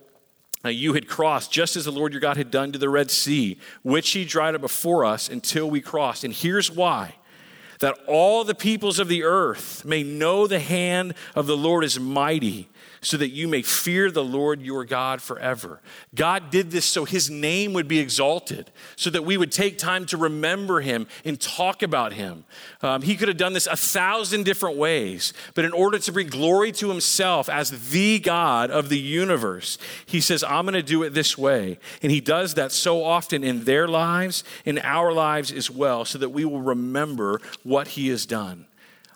[0.62, 3.10] uh, you had crossed, just as the Lord your God had done to the Red
[3.10, 6.22] Sea, which he dried up before us until we crossed.
[6.22, 7.14] And here's why
[7.80, 11.98] that all the peoples of the earth may know the hand of the Lord is
[11.98, 12.68] mighty
[13.02, 15.80] so that you may fear the Lord your God forever.
[16.14, 20.06] God did this so his name would be exalted, so that we would take time
[20.06, 22.44] to remember him and talk about him.
[22.80, 26.28] Um, he could have done this a thousand different ways, but in order to bring
[26.28, 31.02] glory to himself as the God of the universe, he says, I'm going to do
[31.02, 31.78] it this way.
[32.02, 36.18] And he does that so often in their lives, in our lives as well, so
[36.18, 38.66] that we will remember what he has done.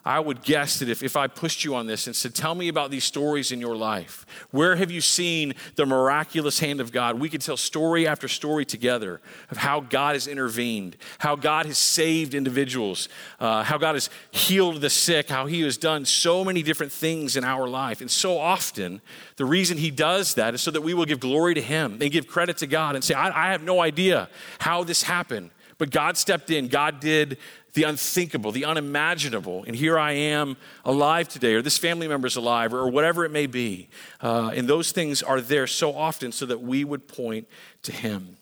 [0.07, 2.69] I would guess that if, if I pushed you on this and said, Tell me
[2.69, 7.19] about these stories in your life, where have you seen the miraculous hand of God?
[7.19, 11.77] We could tell story after story together of how God has intervened, how God has
[11.77, 13.09] saved individuals,
[13.40, 17.37] uh, how God has healed the sick, how He has done so many different things
[17.37, 18.01] in our life.
[18.01, 19.01] And so often,
[19.35, 22.12] the reason He does that is so that we will give glory to Him and
[22.12, 24.29] give credit to God and say, I, I have no idea
[24.61, 25.51] how this happened.
[25.79, 26.69] But God stepped in.
[26.69, 27.38] God did
[27.76, 29.62] the unthinkable, the unimaginable.
[29.66, 33.30] And here I am alive today, or this family member is alive, or whatever it
[33.30, 33.88] may be.
[34.20, 37.46] Uh, and those things are there so often so that we would point
[37.82, 38.38] to Him.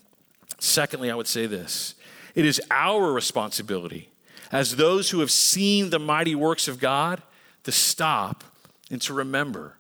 [0.61, 1.97] Secondly, I would say this
[2.35, 4.09] it is our responsibility
[4.53, 7.21] as those who have seen the mighty works of God
[7.65, 8.45] to stop
[8.89, 9.77] and to remember.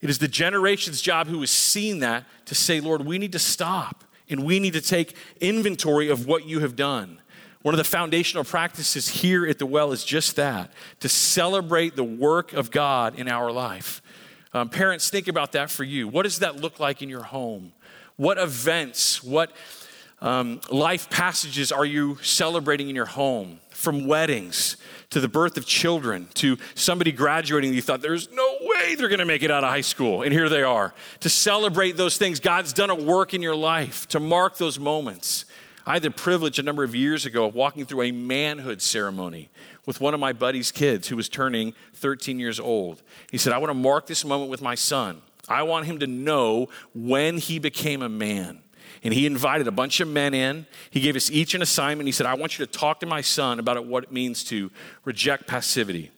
[0.00, 3.40] It is the generation's job who has seen that to say, Lord, we need to
[3.40, 7.20] stop and we need to take inventory of what you have done.
[7.66, 12.04] One of the foundational practices here at the well is just that to celebrate the
[12.04, 14.00] work of God in our life.
[14.54, 16.06] Um, parents, think about that for you.
[16.06, 17.72] What does that look like in your home?
[18.14, 19.50] What events, what
[20.20, 23.58] um, life passages are you celebrating in your home?
[23.70, 24.76] From weddings
[25.10, 29.18] to the birth of children to somebody graduating, you thought there's no way they're going
[29.18, 30.94] to make it out of high school, and here they are.
[31.18, 35.46] To celebrate those things, God's done a work in your life to mark those moments.
[35.88, 39.50] I had the privilege a number of years ago of walking through a manhood ceremony
[39.86, 43.02] with one of my buddy's kids who was turning 13 years old.
[43.30, 45.22] He said, I want to mark this moment with my son.
[45.48, 48.58] I want him to know when he became a man.
[49.04, 50.66] And he invited a bunch of men in.
[50.90, 52.08] He gave us each an assignment.
[52.08, 54.72] He said, I want you to talk to my son about what it means to
[55.04, 56.10] reject passivity.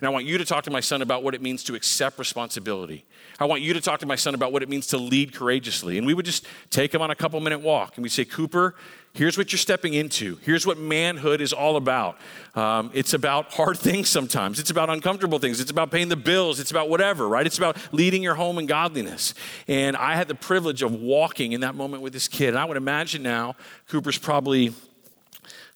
[0.00, 2.18] And I want you to talk to my son about what it means to accept
[2.18, 3.06] responsibility.
[3.40, 5.96] I want you to talk to my son about what it means to lead courageously.
[5.96, 8.74] And we would just take him on a couple minute walk and we'd say, Cooper,
[9.14, 10.38] Here's what you're stepping into.
[10.42, 12.18] Here's what manhood is all about.
[12.56, 14.58] Um, it's about hard things sometimes.
[14.58, 15.60] It's about uncomfortable things.
[15.60, 16.58] It's about paying the bills.
[16.58, 17.46] It's about whatever, right?
[17.46, 19.32] It's about leading your home in godliness.
[19.68, 22.48] And I had the privilege of walking in that moment with this kid.
[22.48, 23.54] And I would imagine now
[23.88, 24.74] Cooper's probably,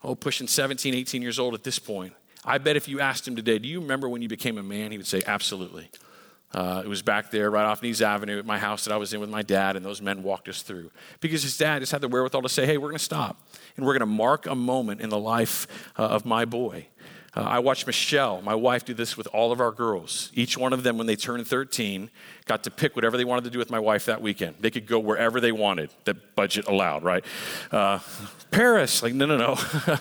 [0.03, 2.15] oh, pushing 17, 18 years old at this point.
[2.45, 4.91] I bet if you asked him today, do you remember when you became a man?
[4.91, 5.91] He would say, absolutely.
[6.55, 9.13] Uh, it was back there right off Nees Avenue at my house that I was
[9.13, 10.91] in with my dad, and those men walked us through.
[11.21, 13.43] Because his dad just had the wherewithal to say, hey, we're going to stop,
[13.77, 15.67] and we're going to mark a moment in the life
[15.99, 16.87] uh, of my boy.
[17.37, 20.33] Uh, I watched Michelle, my wife, do this with all of our girls.
[20.35, 22.11] Each one of them, when they turned 13,
[22.47, 24.57] got to pick whatever they wanted to do with my wife that weekend.
[24.61, 27.25] They could go wherever they wanted, that budget allowed, right?
[27.71, 27.99] Uh,
[28.51, 29.57] Paris, like, no, no, no.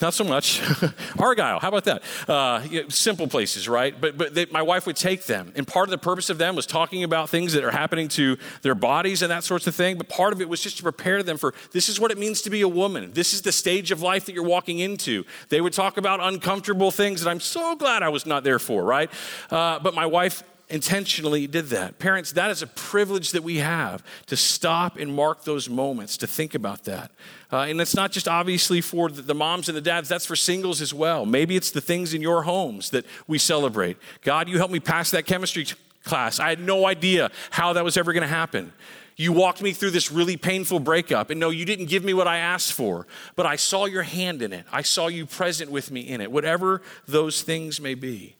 [0.00, 0.60] not so much.
[1.18, 2.02] Argyle, how about that?
[2.28, 3.98] Uh, simple places, right?
[3.98, 5.52] But, but they, my wife would take them.
[5.56, 8.36] And part of the purpose of them was talking about things that are happening to
[8.62, 9.96] their bodies and that sorts of thing.
[9.96, 12.42] But part of it was just to prepare them for this is what it means
[12.42, 13.12] to be a woman.
[13.12, 15.24] This is the stage of life that you're walking into.
[15.48, 18.84] They would talk about uncomfortable things that I'm so glad I was not there for,
[18.84, 19.10] right?
[19.50, 21.98] Uh, but my wife intentionally did that.
[21.98, 26.26] Parents, that is a privilege that we have to stop and mark those moments, to
[26.26, 27.10] think about that.
[27.52, 30.80] Uh, and it's not just obviously for the moms and the dads, that's for singles
[30.80, 31.26] as well.
[31.26, 33.96] Maybe it's the things in your homes that we celebrate.
[34.22, 35.66] God, you helped me pass that chemistry
[36.04, 36.40] class.
[36.40, 38.72] I had no idea how that was ever going to happen.
[39.16, 42.26] You walked me through this really painful breakup, and no, you didn't give me what
[42.26, 44.64] I asked for, but I saw your hand in it.
[44.72, 48.34] I saw you present with me in it, whatever those things may be.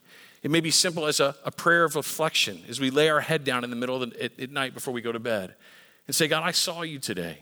[0.45, 3.43] It may be simple as a, a prayer of reflection as we lay our head
[3.43, 5.55] down in the middle of the, at, at night before we go to bed
[6.05, 7.39] and say, God, I saw you today.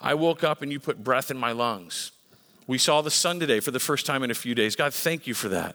[0.00, 2.12] I woke up and you put breath in my lungs.
[2.68, 4.76] We saw the sun today for the first time in a few days.
[4.76, 5.74] God, thank you for that.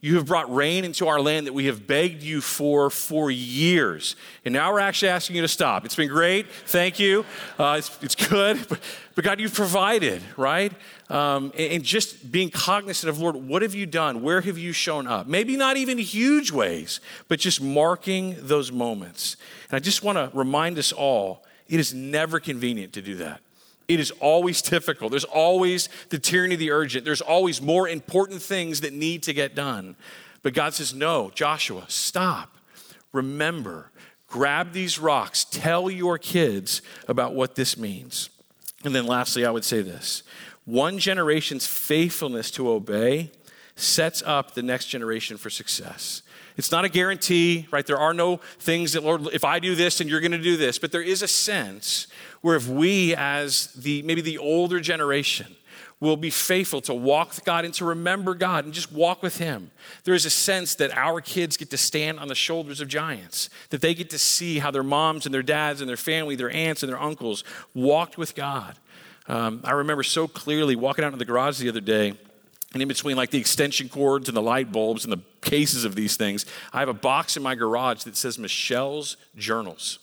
[0.00, 4.14] You have brought rain into our land that we have begged you for for years.
[4.44, 5.84] And now we're actually asking you to stop.
[5.84, 6.48] It's been great.
[6.66, 7.24] Thank you.
[7.58, 8.58] Uh, it's, it's good.
[8.68, 8.80] But,
[9.14, 10.72] but, God, you've provided, right?
[11.10, 14.22] Um, and, and just being cognizant of, Lord, what have you done?
[14.22, 15.26] Where have you shown up?
[15.26, 19.36] Maybe not even huge ways, but just marking those moments.
[19.70, 23.40] And I just want to remind us all it is never convenient to do that.
[23.88, 25.10] It is always difficult.
[25.10, 27.04] There's always the tyranny of the urgent.
[27.04, 29.96] There's always more important things that need to get done.
[30.42, 32.56] But God says, No, Joshua, stop.
[33.12, 33.90] Remember,
[34.26, 35.44] grab these rocks.
[35.44, 38.28] Tell your kids about what this means.
[38.84, 40.22] And then lastly, I would say this
[40.64, 43.30] one generation's faithfulness to obey
[43.74, 46.22] sets up the next generation for success.
[46.58, 47.86] It's not a guarantee, right?
[47.86, 50.56] There are no things that, Lord, if I do this, and you're going to do
[50.56, 50.78] this.
[50.78, 52.08] But there is a sense
[52.40, 55.54] where if we, as the maybe the older generation,
[56.00, 59.38] will be faithful to walk with God and to remember God and just walk with
[59.38, 59.70] Him.
[60.04, 63.50] There is a sense that our kids get to stand on the shoulders of giants,
[63.70, 66.50] that they get to see how their moms and their dads and their family, their
[66.50, 67.44] aunts and their uncles
[67.74, 68.76] walked with God.
[69.28, 72.14] Um, I remember so clearly walking out in the garage the other day,
[72.72, 75.94] and in between like the extension cords and the light bulbs and the cases of
[75.94, 79.98] these things, I have a box in my garage that says Michelle's Journals.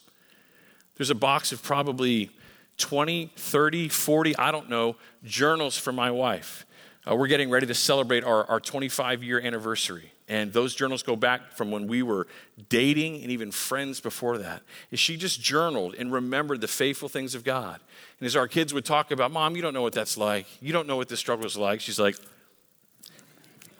[0.97, 2.31] There's a box of probably
[2.77, 6.65] 20, 30, 40, I don't know, journals for my wife.
[7.09, 10.11] Uh, we're getting ready to celebrate our, our 25 year anniversary.
[10.27, 12.25] And those journals go back from when we were
[12.67, 14.63] dating and even friends before that.
[14.89, 17.79] Is she just journaled and remembered the faithful things of God?
[18.19, 20.47] And as our kids would talk about, Mom, you don't know what that's like.
[20.61, 21.79] You don't know what this struggle is like.
[21.79, 22.15] She's like,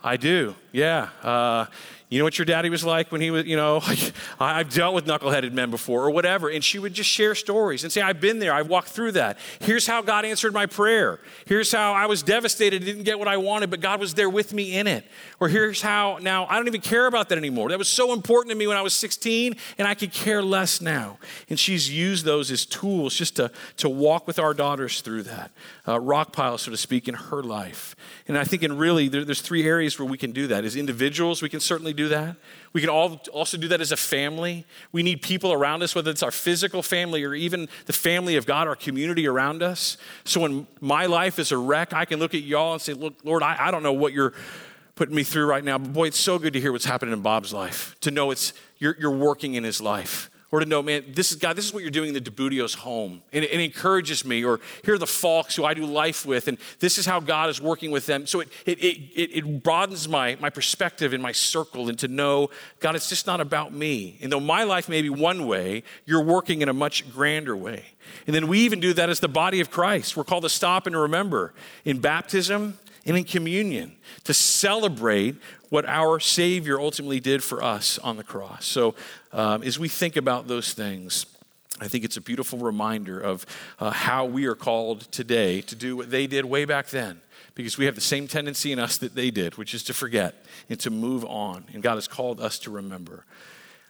[0.06, 1.10] I do, yeah.
[1.24, 1.66] Uh,
[2.16, 3.82] you know what your daddy was like when he was, you know,
[4.40, 6.48] I've dealt with knuckleheaded men before or whatever.
[6.48, 9.38] And she would just share stories and say, I've been there, I've walked through that.
[9.60, 11.20] Here's how God answered my prayer.
[11.46, 14.54] Here's how I was devastated, didn't get what I wanted, but God was there with
[14.54, 15.06] me in it.
[15.42, 17.68] Or here's how now I don't even care about that anymore.
[17.68, 20.80] That was so important to me when I was 16, and I could care less
[20.80, 21.18] now.
[21.50, 25.52] And she's used those as tools just to, to walk with our daughters through that.
[25.86, 27.94] Uh, rock pile, so to speak, in her life.
[28.26, 30.64] And I think in really, there, there's three areas where we can do that.
[30.64, 32.38] As individuals, we can certainly do that.
[32.74, 34.66] We can all also do that as a family.
[34.92, 38.46] We need people around us, whether it's our physical family or even the family of
[38.46, 39.98] God, our community around us.
[40.26, 43.16] So when my life is a wreck, I can look at y'all and say, Look,
[43.24, 44.34] Lord, I, I don't know what you're
[44.96, 47.22] putting me through right now, but boy, it's so good to hear what's happening in
[47.22, 51.04] Bob's life, to know it's you're, you're working in his life or to know, man,
[51.14, 53.22] this is God, this is what you're doing in the DeBudio's home.
[53.34, 56.48] And it, it, encourages me, or here are the folks who I do life with,
[56.48, 58.28] and this is how God is working with them.
[58.28, 62.50] So it, it, it, it broadens my, my perspective and my circle and to know,
[62.80, 64.18] God, it's just not about me.
[64.22, 67.84] And though my life may be one way, you're working in a much grander way.
[68.28, 70.16] And then we even do that as the body of Christ.
[70.16, 71.54] We're called to stop and remember
[71.84, 75.36] in baptism and in communion to celebrate
[75.70, 78.66] what our Savior ultimately did for us on the cross.
[78.66, 78.96] So,
[79.36, 81.26] um, as we think about those things,
[81.82, 83.46] I think it's a beautiful reminder of
[83.80, 87.20] uh, how we are called today to do what they did way back then,
[87.54, 90.46] because we have the same tendency in us that they did, which is to forget
[90.70, 91.66] and to move on.
[91.74, 93.26] And God has called us to remember.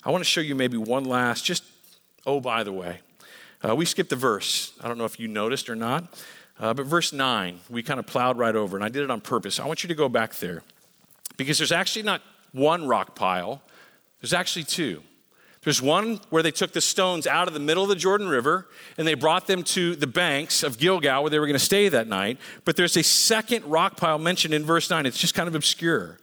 [0.03, 1.63] I want to show you maybe one last, just,
[2.25, 3.01] oh, by the way,
[3.63, 4.73] uh, we skipped the verse.
[4.81, 6.19] I don't know if you noticed or not,
[6.59, 9.21] uh, but verse 9, we kind of plowed right over, and I did it on
[9.21, 9.59] purpose.
[9.59, 10.63] I want you to go back there
[11.37, 13.61] because there's actually not one rock pile,
[14.21, 15.03] there's actually two.
[15.65, 18.67] There's one where they took the stones out of the middle of the Jordan River
[18.99, 21.89] and they brought them to the banks of Gilgal where they were going to stay
[21.89, 22.37] that night.
[22.65, 25.07] But there's a second rock pile mentioned in verse 9.
[25.07, 26.19] It's just kind of obscure.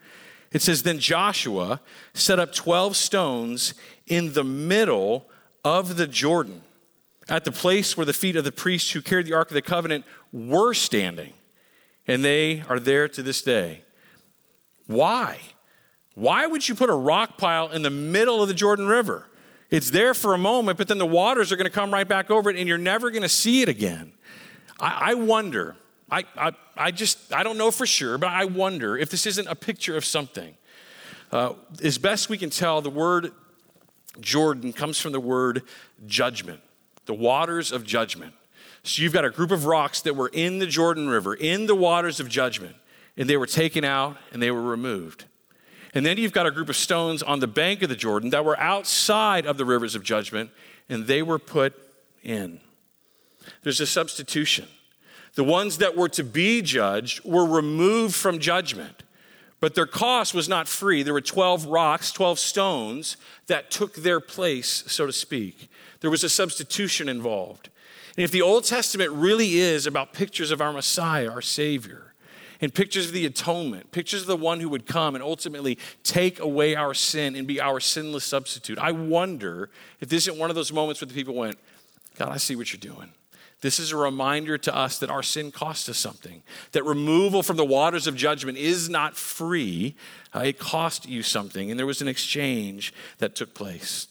[0.53, 1.80] It says, Then Joshua
[2.14, 3.74] set up 12 stones
[4.07, 5.28] in the middle
[5.64, 6.62] of the Jordan
[7.28, 9.62] at the place where the feet of the priests who carried the Ark of the
[9.62, 11.32] Covenant were standing.
[12.07, 13.82] And they are there to this day.
[14.86, 15.40] Why?
[16.14, 19.26] Why would you put a rock pile in the middle of the Jordan River?
[19.72, 22.30] It's there for a moment, but then the waters are going to come right back
[22.30, 24.12] over it and you're never going to see it again.
[24.78, 25.76] I, I wonder,
[26.10, 29.48] I, I, I, just, I don't know for sure, but I wonder if this isn't
[29.48, 30.54] a picture of something.
[31.32, 33.32] Uh, as best we can tell, the word
[34.20, 35.62] Jordan comes from the word
[36.06, 36.60] judgment,
[37.06, 38.34] the waters of judgment.
[38.82, 41.74] So you've got a group of rocks that were in the Jordan River, in the
[41.74, 42.76] waters of judgment,
[43.16, 45.24] and they were taken out and they were removed.
[45.95, 48.45] And then you've got a group of stones on the bank of the Jordan that
[48.45, 50.51] were outside of the rivers of judgment,
[50.88, 51.74] and they were put
[52.22, 52.61] in.
[53.62, 54.68] There's a substitution.
[55.34, 59.03] The ones that were to be judged were removed from judgment,
[59.61, 61.03] but their cost was not free.
[61.03, 63.16] There were 12 rocks, 12 stones
[63.47, 65.70] that took their place, so to speak.
[66.01, 67.68] There was a substitution involved.
[68.16, 72.11] And if the Old Testament really is about pictures of our Messiah, our Savior,
[72.62, 76.38] and pictures of the atonement, pictures of the one who would come and ultimately take
[76.38, 78.78] away our sin and be our sinless substitute.
[78.78, 79.68] I wonder
[80.00, 81.58] if this isn't one of those moments where the people went,
[82.16, 83.10] God, I see what you're doing.
[83.62, 86.42] This is a reminder to us that our sin costs us something,
[86.72, 89.96] that removal from the waters of judgment is not free.
[90.34, 94.08] Uh, it cost you something, and there was an exchange that took place.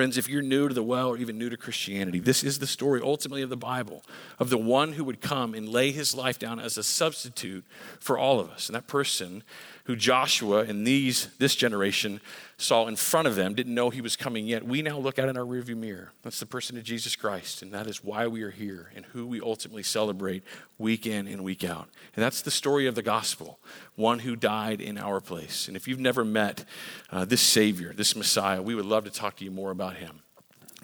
[0.00, 2.66] Friends, if you're new to the well or even new to Christianity, this is the
[2.66, 4.02] story ultimately of the Bible
[4.38, 7.66] of the one who would come and lay his life down as a substitute
[7.98, 8.66] for all of us.
[8.66, 9.42] And that person
[9.84, 12.20] who Joshua and these this generation
[12.56, 14.64] saw in front of them didn't know he was coming yet.
[14.64, 16.12] We now look at in our rearview mirror.
[16.22, 19.26] That's the person of Jesus Christ, and that is why we are here and who
[19.26, 20.42] we ultimately celebrate
[20.78, 21.88] week in and week out.
[22.14, 23.58] And that's the story of the gospel,
[23.94, 25.68] one who died in our place.
[25.68, 26.64] And if you've never met
[27.10, 30.20] uh, this Savior, this Messiah, we would love to talk to you more about him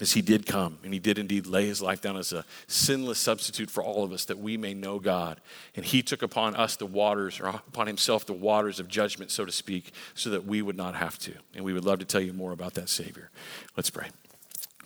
[0.00, 3.18] as he did come and he did indeed lay his life down as a sinless
[3.18, 5.40] substitute for all of us that we may know God.
[5.74, 9.44] And he took upon us the waters, or upon himself the waters of judgment, so
[9.44, 11.32] to speak, so that we would not have to.
[11.54, 13.30] And we would love to tell you more about that Savior.
[13.76, 14.08] Let's pray.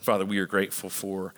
[0.00, 1.34] Father, we are grateful for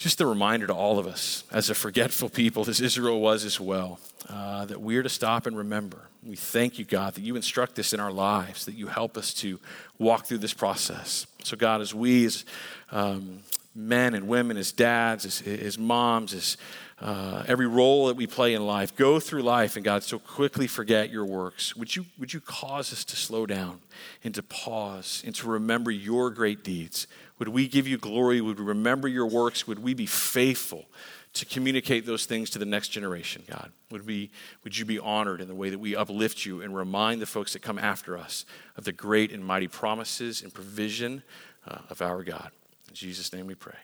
[0.00, 3.60] just the reminder to all of us, as a forgetful people, as Israel was as
[3.60, 6.08] well, uh, that we're to stop and remember.
[6.22, 9.34] We thank you, God, that you instruct us in our lives, that you help us
[9.34, 9.60] to
[9.98, 11.26] walk through this process.
[11.44, 12.46] So, God, as we, as
[12.90, 13.40] um,
[13.74, 16.56] men and women, as dads, as, as moms, as
[17.02, 20.66] uh, every role that we play in life, go through life and God so quickly
[20.66, 21.76] forget your works.
[21.76, 23.80] Would you, would you cause us to slow down
[24.24, 27.06] and to pause and to remember your great deeds?
[27.40, 28.40] Would we give you glory?
[28.42, 29.66] Would we remember your works?
[29.66, 30.84] Would we be faithful
[31.32, 33.72] to communicate those things to the next generation, God?
[33.90, 34.30] Would, we,
[34.62, 37.54] would you be honored in the way that we uplift you and remind the folks
[37.54, 38.44] that come after us
[38.76, 41.22] of the great and mighty promises and provision
[41.66, 42.50] uh, of our God?
[42.88, 43.78] In Jesus' name we pray.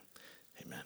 [0.67, 0.83] Amen.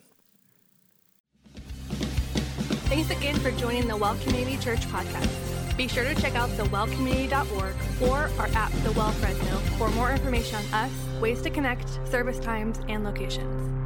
[2.86, 5.49] Thanks again for joining the Well Community Church podcast.
[5.80, 10.56] Be sure to check out thewellcommunity.org or our app, The Well Fresno, for more information
[10.56, 13.79] on us, ways to connect, service times, and locations.